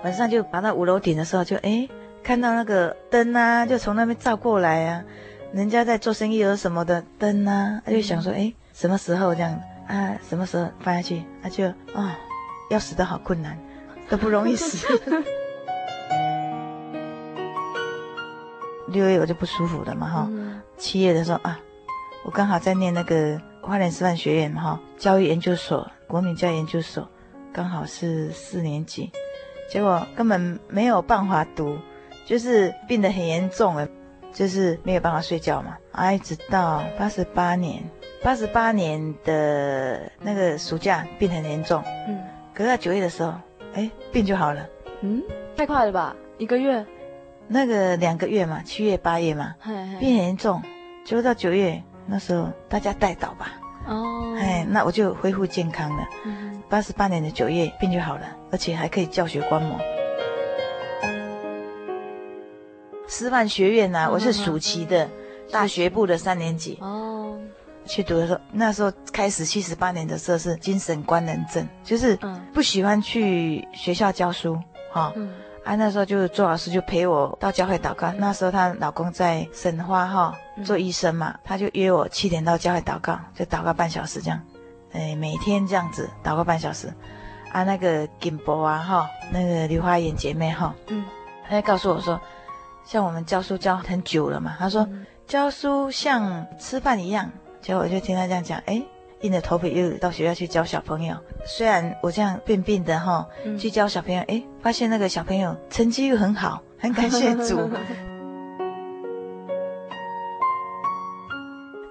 [0.04, 1.88] 晚上就爬到五楼顶的时候就，就哎
[2.22, 5.02] 看到那个灯啊，就从那边照过来啊，
[5.52, 10.16] 人家在做生意有什么的灯啊，他就想说，哎，什么时候这样啊？
[10.28, 11.24] 什么时候翻下去？
[11.42, 12.10] 他就啊、哦，
[12.70, 13.58] 要死的好困难，
[14.08, 14.86] 都不容易死。
[18.96, 20.60] 六月我就不舒服了嘛，哈、嗯。
[20.76, 21.60] 七月的时候啊，
[22.24, 23.40] 我刚好在念那个。
[23.62, 27.10] 花莲师范学院哈，教育研究所，国民教育研究所，
[27.52, 29.10] 刚好是四年级，
[29.68, 31.76] 结果根本没有办法读，
[32.24, 33.88] 就是病得很严重了，
[34.32, 35.76] 就是没有办法睡觉嘛。
[35.90, 37.82] 啊，一直到八十八年，
[38.22, 42.22] 八十八年的那个暑假病很严重，嗯，
[42.54, 43.34] 可是到九月的时候，
[43.74, 44.64] 哎，病就好了，
[45.00, 45.20] 嗯，
[45.56, 46.86] 太快了吧，一个月，
[47.48, 50.62] 那个两个月嘛，七月八月嘛，病很严重，
[51.04, 51.82] 结果到九月。
[52.08, 56.06] 那时候大家带倒吧，哦，哎，那我就恢复健康了。
[56.68, 59.76] 八十八年的九月病就好了，而且还可以教学观摩。
[63.08, 65.08] 师范学院呐、啊，我是暑期的
[65.50, 67.36] 大学部的三年级哦，
[67.84, 72.16] 去读的时候，那时候开始七十八年的时候是精神官能症，就是
[72.54, 74.56] 不喜欢去学校教书
[74.92, 75.12] 哈。
[75.16, 75.28] 嗯
[75.66, 78.12] 啊，那时候就是周老师就陪我到教会祷告。
[78.12, 80.32] 那时候她老公在省花哈
[80.64, 84.40] 做医生嘛，他就约我七点到教会祷告，就祷告半小时这样。
[84.92, 86.86] 哎，每天这样子祷告半小时。
[87.50, 91.04] 啊，那个金博啊哈，那个刘花妍姐妹哈，嗯，
[91.48, 92.20] 她就告诉我说，
[92.84, 94.88] 像我们教书教很久了嘛，她说
[95.26, 97.28] 教书像吃饭一样。
[97.60, 98.80] 结果我就听她这样讲，哎。
[99.22, 103.26] 硬着头皮又到学校去教小朋友，虽然我这样病病的哈，
[103.58, 107.58] 去教小朋友，哎，发现那个小朋友成绩又很好，很感谢主。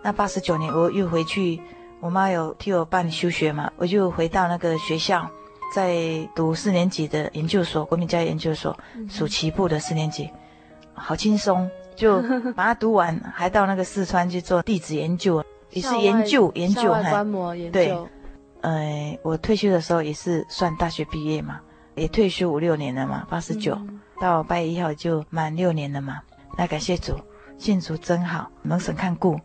[0.04, 1.60] 那八十九年我又回去，
[2.00, 5.28] 我妈有替我办休学嘛，我就回到那个学校，
[5.74, 8.78] 在读四年级的研究所，国民教育研究所，
[9.10, 10.30] 暑期部的四年级，
[10.94, 12.22] 好轻松，就
[12.56, 15.44] 把它读完，还到那个四川去做地质研究，
[15.76, 17.72] 也是研究研究，观摩研究。
[17.72, 17.96] 对，
[18.62, 21.60] 呃，我退休的时候也是算大学毕业嘛，
[21.96, 23.78] 也退休五六年了嘛，八十九
[24.20, 26.20] 到八月一号就满六年了嘛，
[26.58, 27.14] 那感谢主，
[27.58, 29.40] 信主真好，蒙神看顾。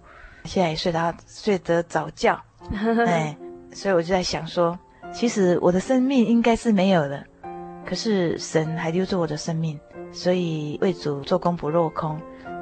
[0.44, 2.40] 现在也睡得睡得早觉，
[3.06, 3.36] 哎，
[3.74, 4.78] 所以我就在想说，
[5.12, 7.22] 其实我的生命应该是没有的，
[7.84, 9.78] 可是神还留着我的生命，
[10.12, 12.18] 所以为主做工不落空，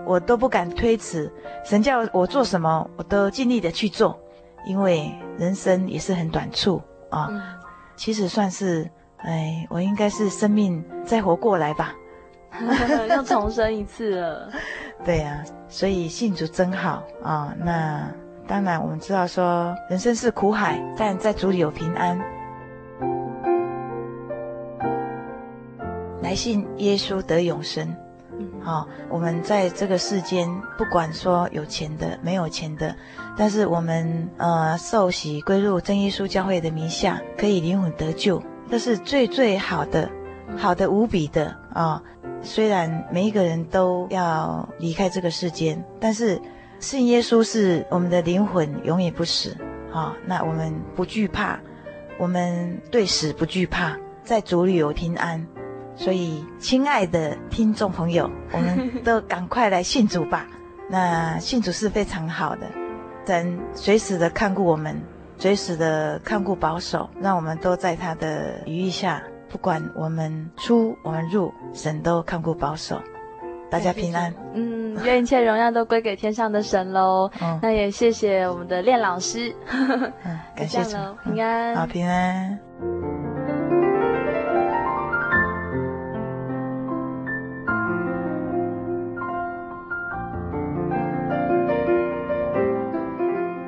[0.09, 1.31] 我都不敢推辞。
[1.65, 4.19] 神叫我做什么，我都尽力的去做，
[4.67, 7.29] 因为人生也是很短促啊。
[7.31, 7.41] 嗯、
[7.95, 11.95] 其实算是，哎，我应该是生命再活过来吧，
[13.15, 14.51] 又重生一次了。
[15.05, 15.57] 对呀、啊。
[15.71, 17.55] 所以信主真好啊、哦！
[17.59, 18.11] 那
[18.47, 22.19] 当然，我们知道说人生是苦海，但在主里有平安。
[26.23, 27.95] 来信耶稣得永生。
[28.69, 30.47] 啊、我们在这个世间，
[30.77, 32.95] 不管说有钱的、没有钱的，
[33.35, 40.11] 但是我们呃受洗归入真耶稣教会的名下，可以灵魂得救，这是最最好的，
[40.59, 42.03] 好的无比的啊！
[42.43, 46.39] 虽然每一个人都要离开这个世间，但是
[46.79, 49.57] 信耶稣是我们的灵魂永远不死。
[49.91, 51.59] 啊，那我们不惧怕，
[52.19, 55.47] 我们对死不惧怕，在主里有平安。
[55.99, 60.47] 所以，亲爱的听众朋友， 我们都赶快来信主吧。
[60.89, 62.67] 那信主是非常好的，
[63.27, 64.97] 神随时的看顾我们，
[65.37, 69.21] 随时的看顾保守，让我们都在他的羽翼下。
[69.51, 73.01] 不管我们出我们入，神都看顾保守，
[73.71, 74.33] 大家平安。
[74.55, 77.31] 嗯，愿一切荣耀都归给天上的神喽。
[77.41, 79.53] 嗯，那也谢谢我们的练老师。
[79.73, 81.75] 嗯，感谢主，平安。
[81.75, 82.68] 好，平安。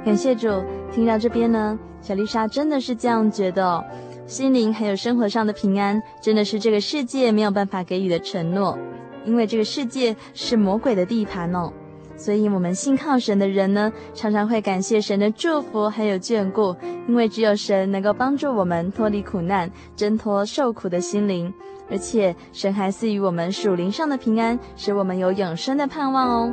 [0.04, 0.48] 感谢主，
[0.90, 3.84] 听到这边呢，小丽莎真的是这样觉得哦。
[4.26, 8.78] 心灵还有生活上的平安，真的是这个世界没有办法给予的承诺，
[9.24, 11.70] 因为这个世界是魔鬼的地盘哦。
[12.16, 16.74] 所以，我们信靠神的人呢，常常会感谢神的祝福还有眷顾，
[17.08, 21.52] 因为只有神能够帮助我们脱离苦难，挣脱受苦的心灵，
[21.90, 26.52] 而且神还赐予我们属灵上的平安，使我们有永生的盼望哦。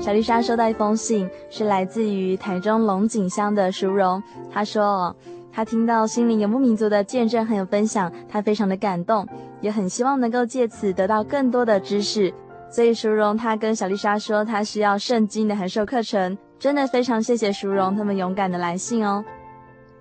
[0.00, 4.22] 小丽莎收到一封信，是来自于台中龙井乡的淑荣，
[4.52, 5.14] 她说。
[5.54, 9.28] 他听到心灵游牧民族的见证还有分享，他非常的感动，
[9.60, 12.32] 也很希望能够借此得到更多的知识。
[12.70, 16.38] 所以淑荣他跟小丽莎说，他需要圣经的函授课程。
[16.58, 19.22] 真的非常谢谢淑荣他们勇敢的来信哦。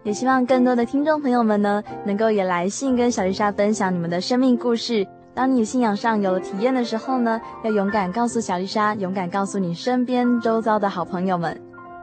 [0.04, 5.06] 也希望更多的听众朋友们呢，能够也来信跟小丽莎分享你们的生命故事。
[5.34, 11.60] 当你信仰上有了体验的时候呢，要勇敢告诉小丽莎，勇敢告诉你身边周遭的好朋友们。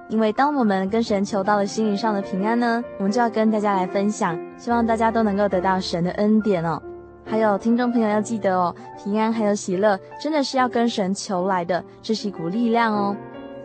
[0.09, 6.81] 因为当我们跟神求到了心灵上的平安呢，我们就要跟大家来分享，希望大家都能够得到神的恩典哦。
[7.27, 8.75] 还有听众朋友要记得哦，
[9.05, 13.15] 平安还有喜乐真的是要跟神求来的，这是一股力量哦。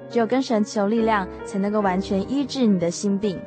[0.10, 3.40] 只有跟神求力量，才能够完全医治你的心病。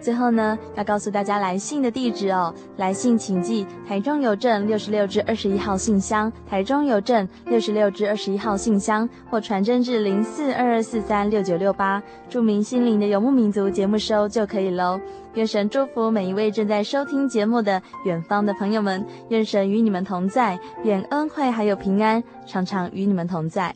[0.00, 2.54] 最后呢，要告诉大家来信的地址哦。
[2.76, 14.98] 来信请寄台中邮政六十六至二十一号信箱，台中邮政六十六至二十一号信箱，或传真至零四二二四三六九六八，注明心灵的游牧民族节目收就可以喽。
[15.34, 23.74] 愿神祝福每一位正在收听节目的远方的朋友们，愿神与你们同在，愿恩惠还有平安常常与你们同在。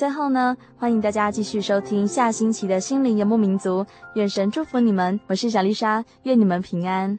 [0.00, 3.84] 最后呢，欢迎大家继续收听下星期的心灵游牧民族，
[4.14, 7.18] 愿神祝福你们，我是小丽莎，愿你们平安。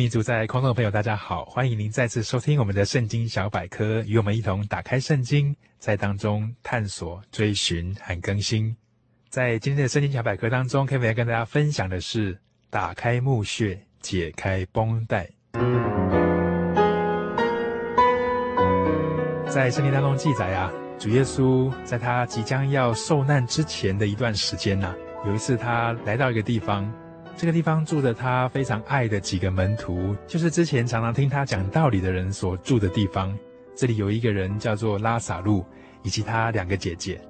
[0.00, 8.74] 民族，在空中的朋友，大家好，欢迎您再次收听我们的圣经小百科，与我们一同打开圣经，在当中探索、追寻和更新。
[9.28, 12.38] 在今天的圣经小百科当中，Kevin 要跟大家分享的是
[12.70, 15.28] 打开墓穴，解开绷带。
[19.50, 24.96] 在圣经当中记载啊，主耶稣在他即将要受难之前的一段时间呐、啊，
[25.26, 26.90] 有一次他来到一个地方。
[27.36, 33.36] 这个地方住着他非常爱的几个门徒，就是之前常常听他讲道理的人所住的地方。
[33.74, 35.64] 这里有一个人叫做拉撒路，
[36.02, 37.20] 以及他两个姐姐，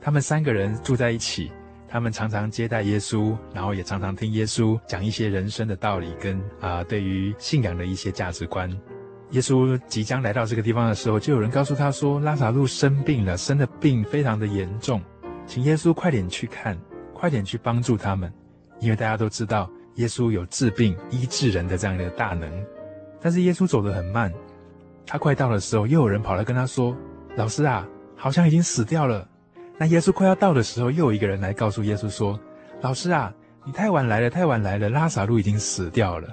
[0.00, 1.52] 他们三个人住在一起。
[1.92, 8.70] 他们常常接待耶稣，然后也常常听耶稣讲一些人生的道理跟啊、对于信仰的一些价值观。
[9.30, 15.02] 耶稣即将来到这个地方的时候，就有人告诉他说，拉撒路生病了，生的病非常的严重，
[15.48, 16.78] 请耶稣快点去看，
[17.12, 18.32] 快点去帮助他们。
[18.80, 22.50] 因为大家都知道，耶稣有治病医治人的这样的大能，
[23.20, 24.32] 但是耶稣走得很慢。
[25.06, 26.96] 他快到的时候，又有人跑来跟他说
[27.36, 29.28] ：“老师啊，好像已经死掉了。”
[29.76, 32.38] 那耶稣快要到的时候，又有一个人来告诉耶稣说
[32.80, 33.32] ：“老师啊，
[33.64, 36.28] 你太晚来了，太晚来了，拉撒路已经死掉了。”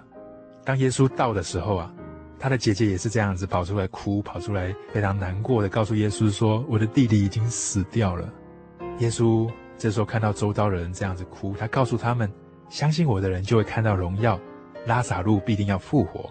[0.64, 1.94] 当耶稣到的时候啊，
[2.40, 8.32] 他的姐姐也是这样子跑出来哭，跑出来非常难过的告诉耶稣说：“我的弟弟已经死掉了。”
[9.00, 9.50] 耶稣。
[9.78, 12.32] 这时候看到周遭的人这样子哭，他告诉他们
[12.70, 14.40] ：“相信我的人就会看到荣耀，
[14.86, 16.30] 拉撒路必定要复活。”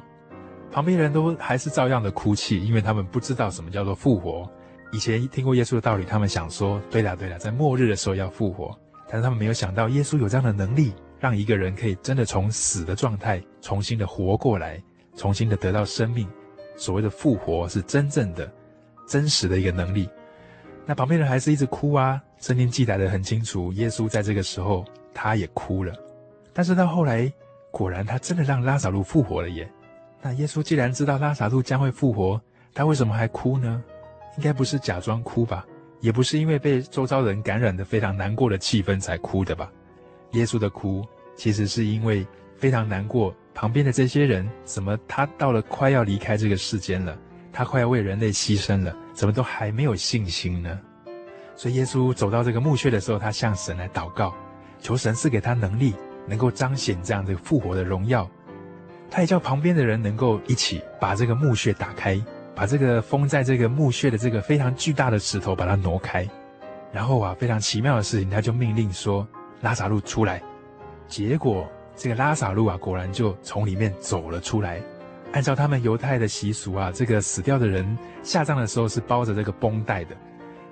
[0.72, 4.50] 旁边人都还是照样的哭泣，因为他们不知道什么叫做复活。
[4.92, 8.76] 以前听过耶稣的道理，他们想说：“对了对了，在末日的时候要复活。”
[9.08, 14.82] 但是他们没有想到，耶稣有这样的能力，让一个人可以真的从死的状态重新的活过来，
[15.14, 16.28] 重新的得到生命。
[16.76, 18.52] 所谓的复活是真正的、
[19.06, 20.08] 真实的一个能力。
[20.86, 22.22] 那旁边人还是一直哭啊。
[22.38, 25.92] 圣经记载的很清楚，耶稣在这个时候他也哭了。
[26.52, 27.30] 但是到后来，
[27.70, 29.68] 果然他真的让拉撒路复活了耶。
[30.22, 32.40] 那耶稣既然知道拉撒路将会复活，
[32.72, 33.82] 他为什么还哭呢？
[34.36, 35.66] 应该不是假装哭吧？
[36.00, 39.72] 也不是因为被周遭人感染的非常难过的气氛才哭的吧？
[40.32, 41.04] 耶稣的哭
[41.36, 42.26] 其实是因为
[42.56, 47.16] 非常难过，旁边的这些人怎么他到了快要离开这个世间了，
[47.50, 50.78] 他快要为人类牺牲了，怎么都还没有信心呢？
[51.56, 54.34] 所以耶稣走到这个墓穴的时候，他向神来祷告，
[54.78, 55.94] 求神赐给他能力，
[56.26, 58.28] 能够彰显这样的复活的荣耀。
[59.10, 62.22] 他也叫旁边的人能够一起把这个墓穴打开，
[62.54, 66.28] 把这个封在这个墓穴的这个非常巨大的石头把它挪开。
[66.92, 69.26] 然后啊，非常奇妙的事情，他就命令说
[69.62, 70.42] ：“拉撒路出来。”
[71.08, 74.78] 结果这个拉撒路啊，果然就从里面走了出来。
[75.32, 80.16] 按照他们犹太的习俗啊，这个死掉的人下葬的时候是包着这个绷带的，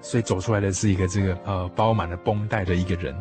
[0.00, 3.14] 所以走出来的是一个这个呃包满了绷带的一个人。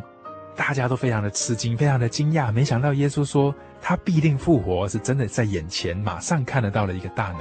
[0.55, 7.39] 大家都非常的吃惊，非常的惊讶，没想到耶稣说他必定复活，是真的在眼前，马上看得到了一个大能。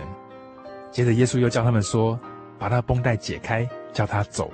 [0.90, 2.18] 接着耶稣又叫他们说，
[2.58, 4.50] 把他的绷带解开，叫他走。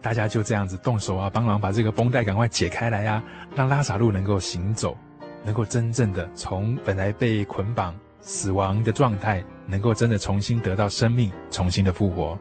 [0.00, 3.22] 大家就这样子动手啊，帮忙把这个绷带赶快解开来啊，
[3.54, 4.96] 让拉撒路能够行走，
[5.44, 12.38] 能够真正的从本来被捆绑死亡的状态，能够真的重新得到生命，重新的复活。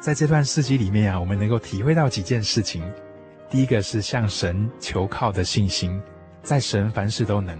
[0.00, 2.82] 在这段事迹里面啊，我们能够体会到几件事情。
[3.48, 6.00] 第一个是向神求靠的信心，
[6.42, 7.56] 在神凡事都能。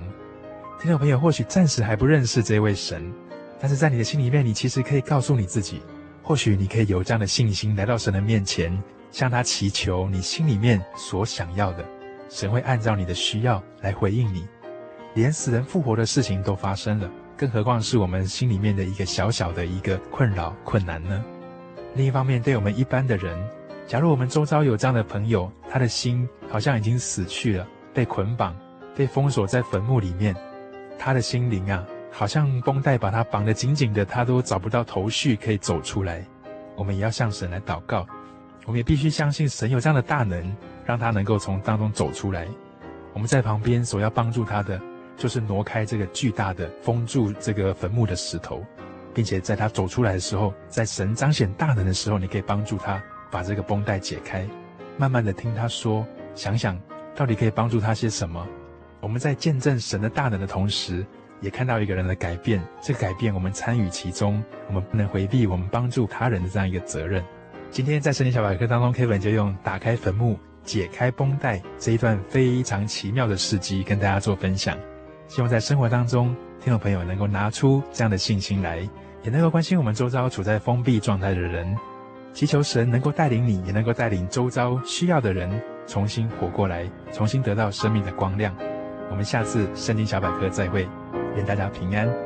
[0.80, 3.10] 听众朋友或许暂时还不认识这位神，
[3.58, 5.80] 但是在你的心里面，你其实可以告诉你自己，
[6.22, 8.76] 或许你可以有这样的信心来到神的面前，
[9.10, 11.84] 向他祈求你心里面所想要的，
[12.28, 14.46] 神会按照你的需要来回应你。
[15.14, 21.22] 连死人复活的事情都发生了，更何况是我们心里面的一个小小的一个困扰困难呢？
[21.94, 23.38] 另一方面，对我们一般的人，
[23.86, 28.56] 假如我们周遭有这样的朋友，他的心好像已经死去了，被捆绑，
[28.96, 30.34] 被封锁在坟墓里面，
[30.98, 36.24] 他的心灵啊，好像绷带把他绑得紧紧的，他都找不到头绪可以走出来。
[36.74, 38.06] 我们也要向神来祷告，
[38.64, 40.56] 我们也必须相信神有这样的大能，
[40.86, 42.46] 让他能够从当中走出来。
[43.12, 44.80] 我们在旁边所要帮助他的，
[45.16, 48.64] 就是挪开这个巨大的封住这个坟墓的石头，
[49.14, 53.02] 并且在他走出来的时候，在神彰显大能的时候，你可以帮助他。
[53.28, 54.46] 把这个绷带解开，
[54.96, 56.80] 慢慢的听他说，想想
[57.14, 58.46] 到底可以帮助他些什么。
[59.00, 61.04] 我们在见证神的大能的同时，
[61.40, 62.62] 也看到一个人的改变。
[62.80, 67.22] 这个改变，我们参与其中，我们不能回避我们帮助他人的这样一个责任。
[67.68, 74.78] 今天在圣经小百科当中，Kevin 就用打开坟墓、解开绷带这一段非常奇妙的事迹跟大家做分享。
[75.28, 78.78] 希望在生活当中，听众朋友能够拿出这样的信心来，
[79.22, 81.76] 也能够关心我们周遭处在封闭状态的人。
[82.32, 85.50] 祈求神能够带领你，也能够带领周遭需要的人
[85.86, 88.54] 重新活过来，重新得到生命的光亮。
[89.10, 90.88] 我们下次圣经小百科再会，
[91.34, 92.25] 愿大家平安。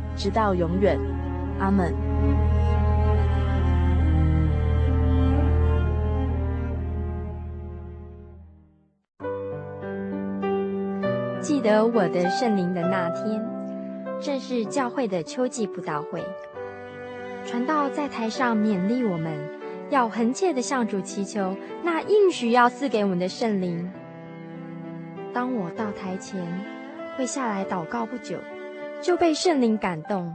[0.21, 0.99] 直到永远。
[1.57, 1.91] 阿门。
[11.41, 13.43] 记得我的圣灵的那天，
[14.21, 16.23] 正是教会的秋季布道会。
[17.43, 19.35] 传道在台上勉励我们，
[19.89, 23.91] 要恳切的向主祈求那应许要赐给我们的圣灵。
[25.33, 26.39] 当我到台前，
[27.17, 28.37] 会下来祷告不久，
[29.01, 30.33] 就被圣灵感动，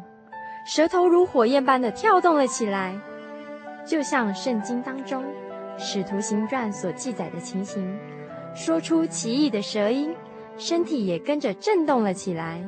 [0.66, 2.98] 舌头如火焰般的跳动了起来，
[3.86, 5.22] 就像圣经当中
[5.78, 7.96] 《使徒行传》所记载的情形，
[8.54, 10.14] 说出奇异的舌音。
[10.58, 12.66] 身体也跟着震动了起来。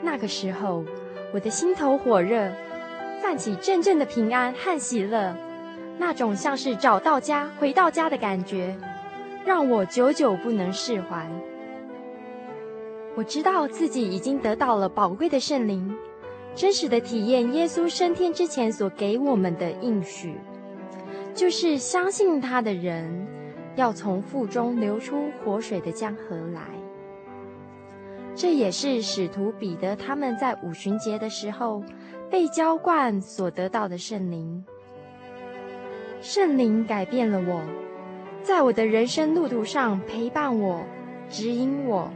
[0.00, 0.84] 那个时候，
[1.34, 2.48] 我的心头火热，
[3.20, 5.34] 泛起阵阵的平安和喜乐，
[5.98, 8.76] 那种像是找到家、回到家的感觉，
[9.44, 11.26] 让我久久不能释怀。
[13.18, 15.92] 我知道自己已经得到了宝贵的圣灵，
[16.54, 20.36] 真实的体验耶稣升天之前所给我们的应许，
[21.34, 23.26] 就是相信他的人。
[23.74, 26.62] 要从腹中流出活水的江河来，
[28.36, 31.82] 这也是使徒彼得他们在五旬节的时候
[32.30, 34.64] 被浇灌所得到的圣灵。
[36.20, 37.62] 圣灵改变了我，
[38.44, 40.84] 在我的人生路途上陪伴我、
[41.28, 42.08] 指引我，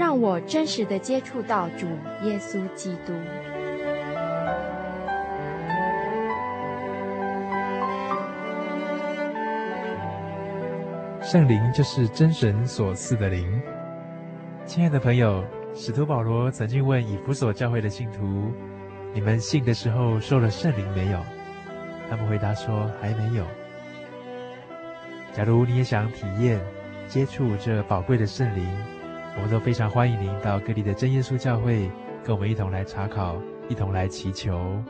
[0.00, 1.86] 让我真实的接触到主
[2.22, 3.12] 耶稣基督。
[11.20, 13.60] 圣灵就是真神所赐的灵。
[14.64, 15.44] 亲爱的朋友，
[15.74, 18.50] 使徒保罗曾经问以弗所教会的信徒
[19.12, 21.18] ：“你们信的时候受了圣灵没有？”
[22.08, 23.44] 他们回答说：“还没有。”
[25.36, 26.58] 假如你也想体验、
[27.06, 28.66] 接触这宝贵的圣灵，
[29.36, 31.90] 我们都非常欢迎您到各地的真耶稣教会，
[32.24, 33.36] 跟我们一同来查考，
[33.68, 34.82] 一同来祈求。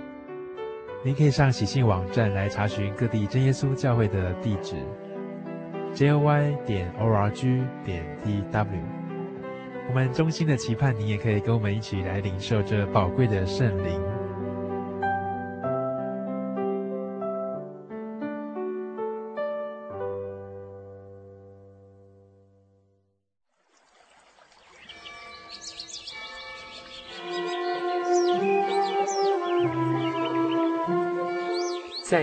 [1.05, 4.76] 您可以上喜信网站来查询各地真耶稣教会的地址
[5.95, 8.82] ：joy 点 org 点 d w。
[9.88, 14.09] 我们衷心的期盼你也可以跟我们一起来领受这宝贵的圣灵。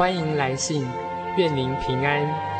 [0.00, 0.82] 欢迎来信，
[1.36, 2.50] 愿您平安。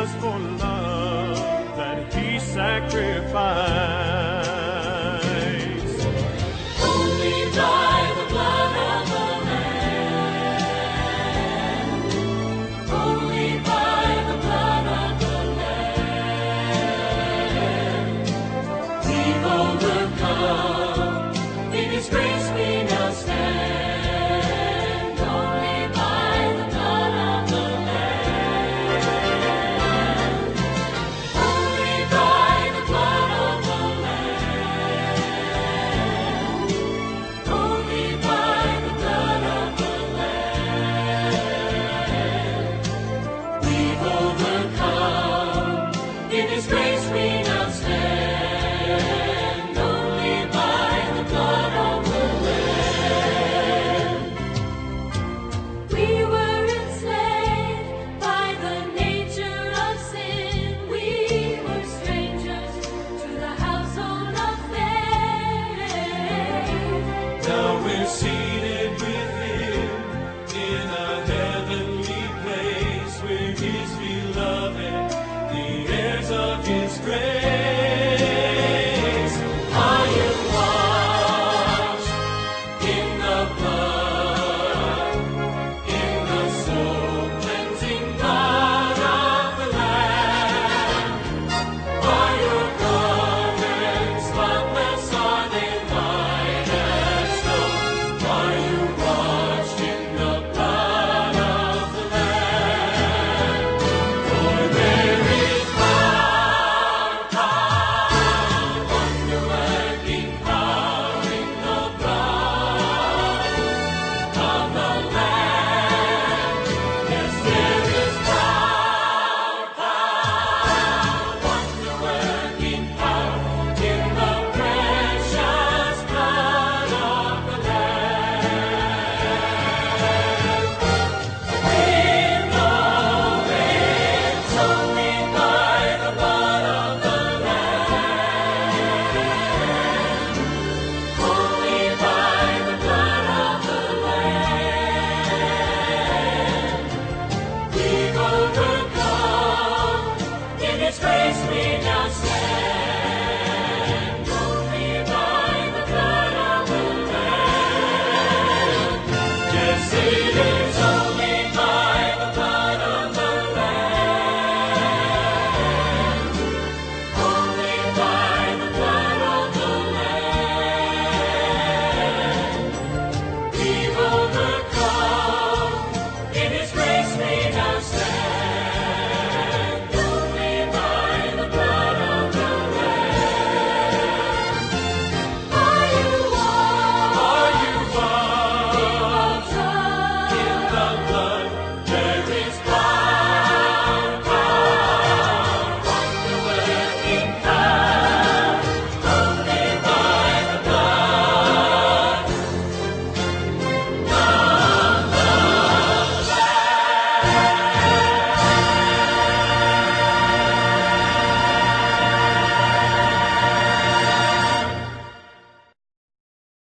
[0.00, 4.09] was for love that he sacrificed.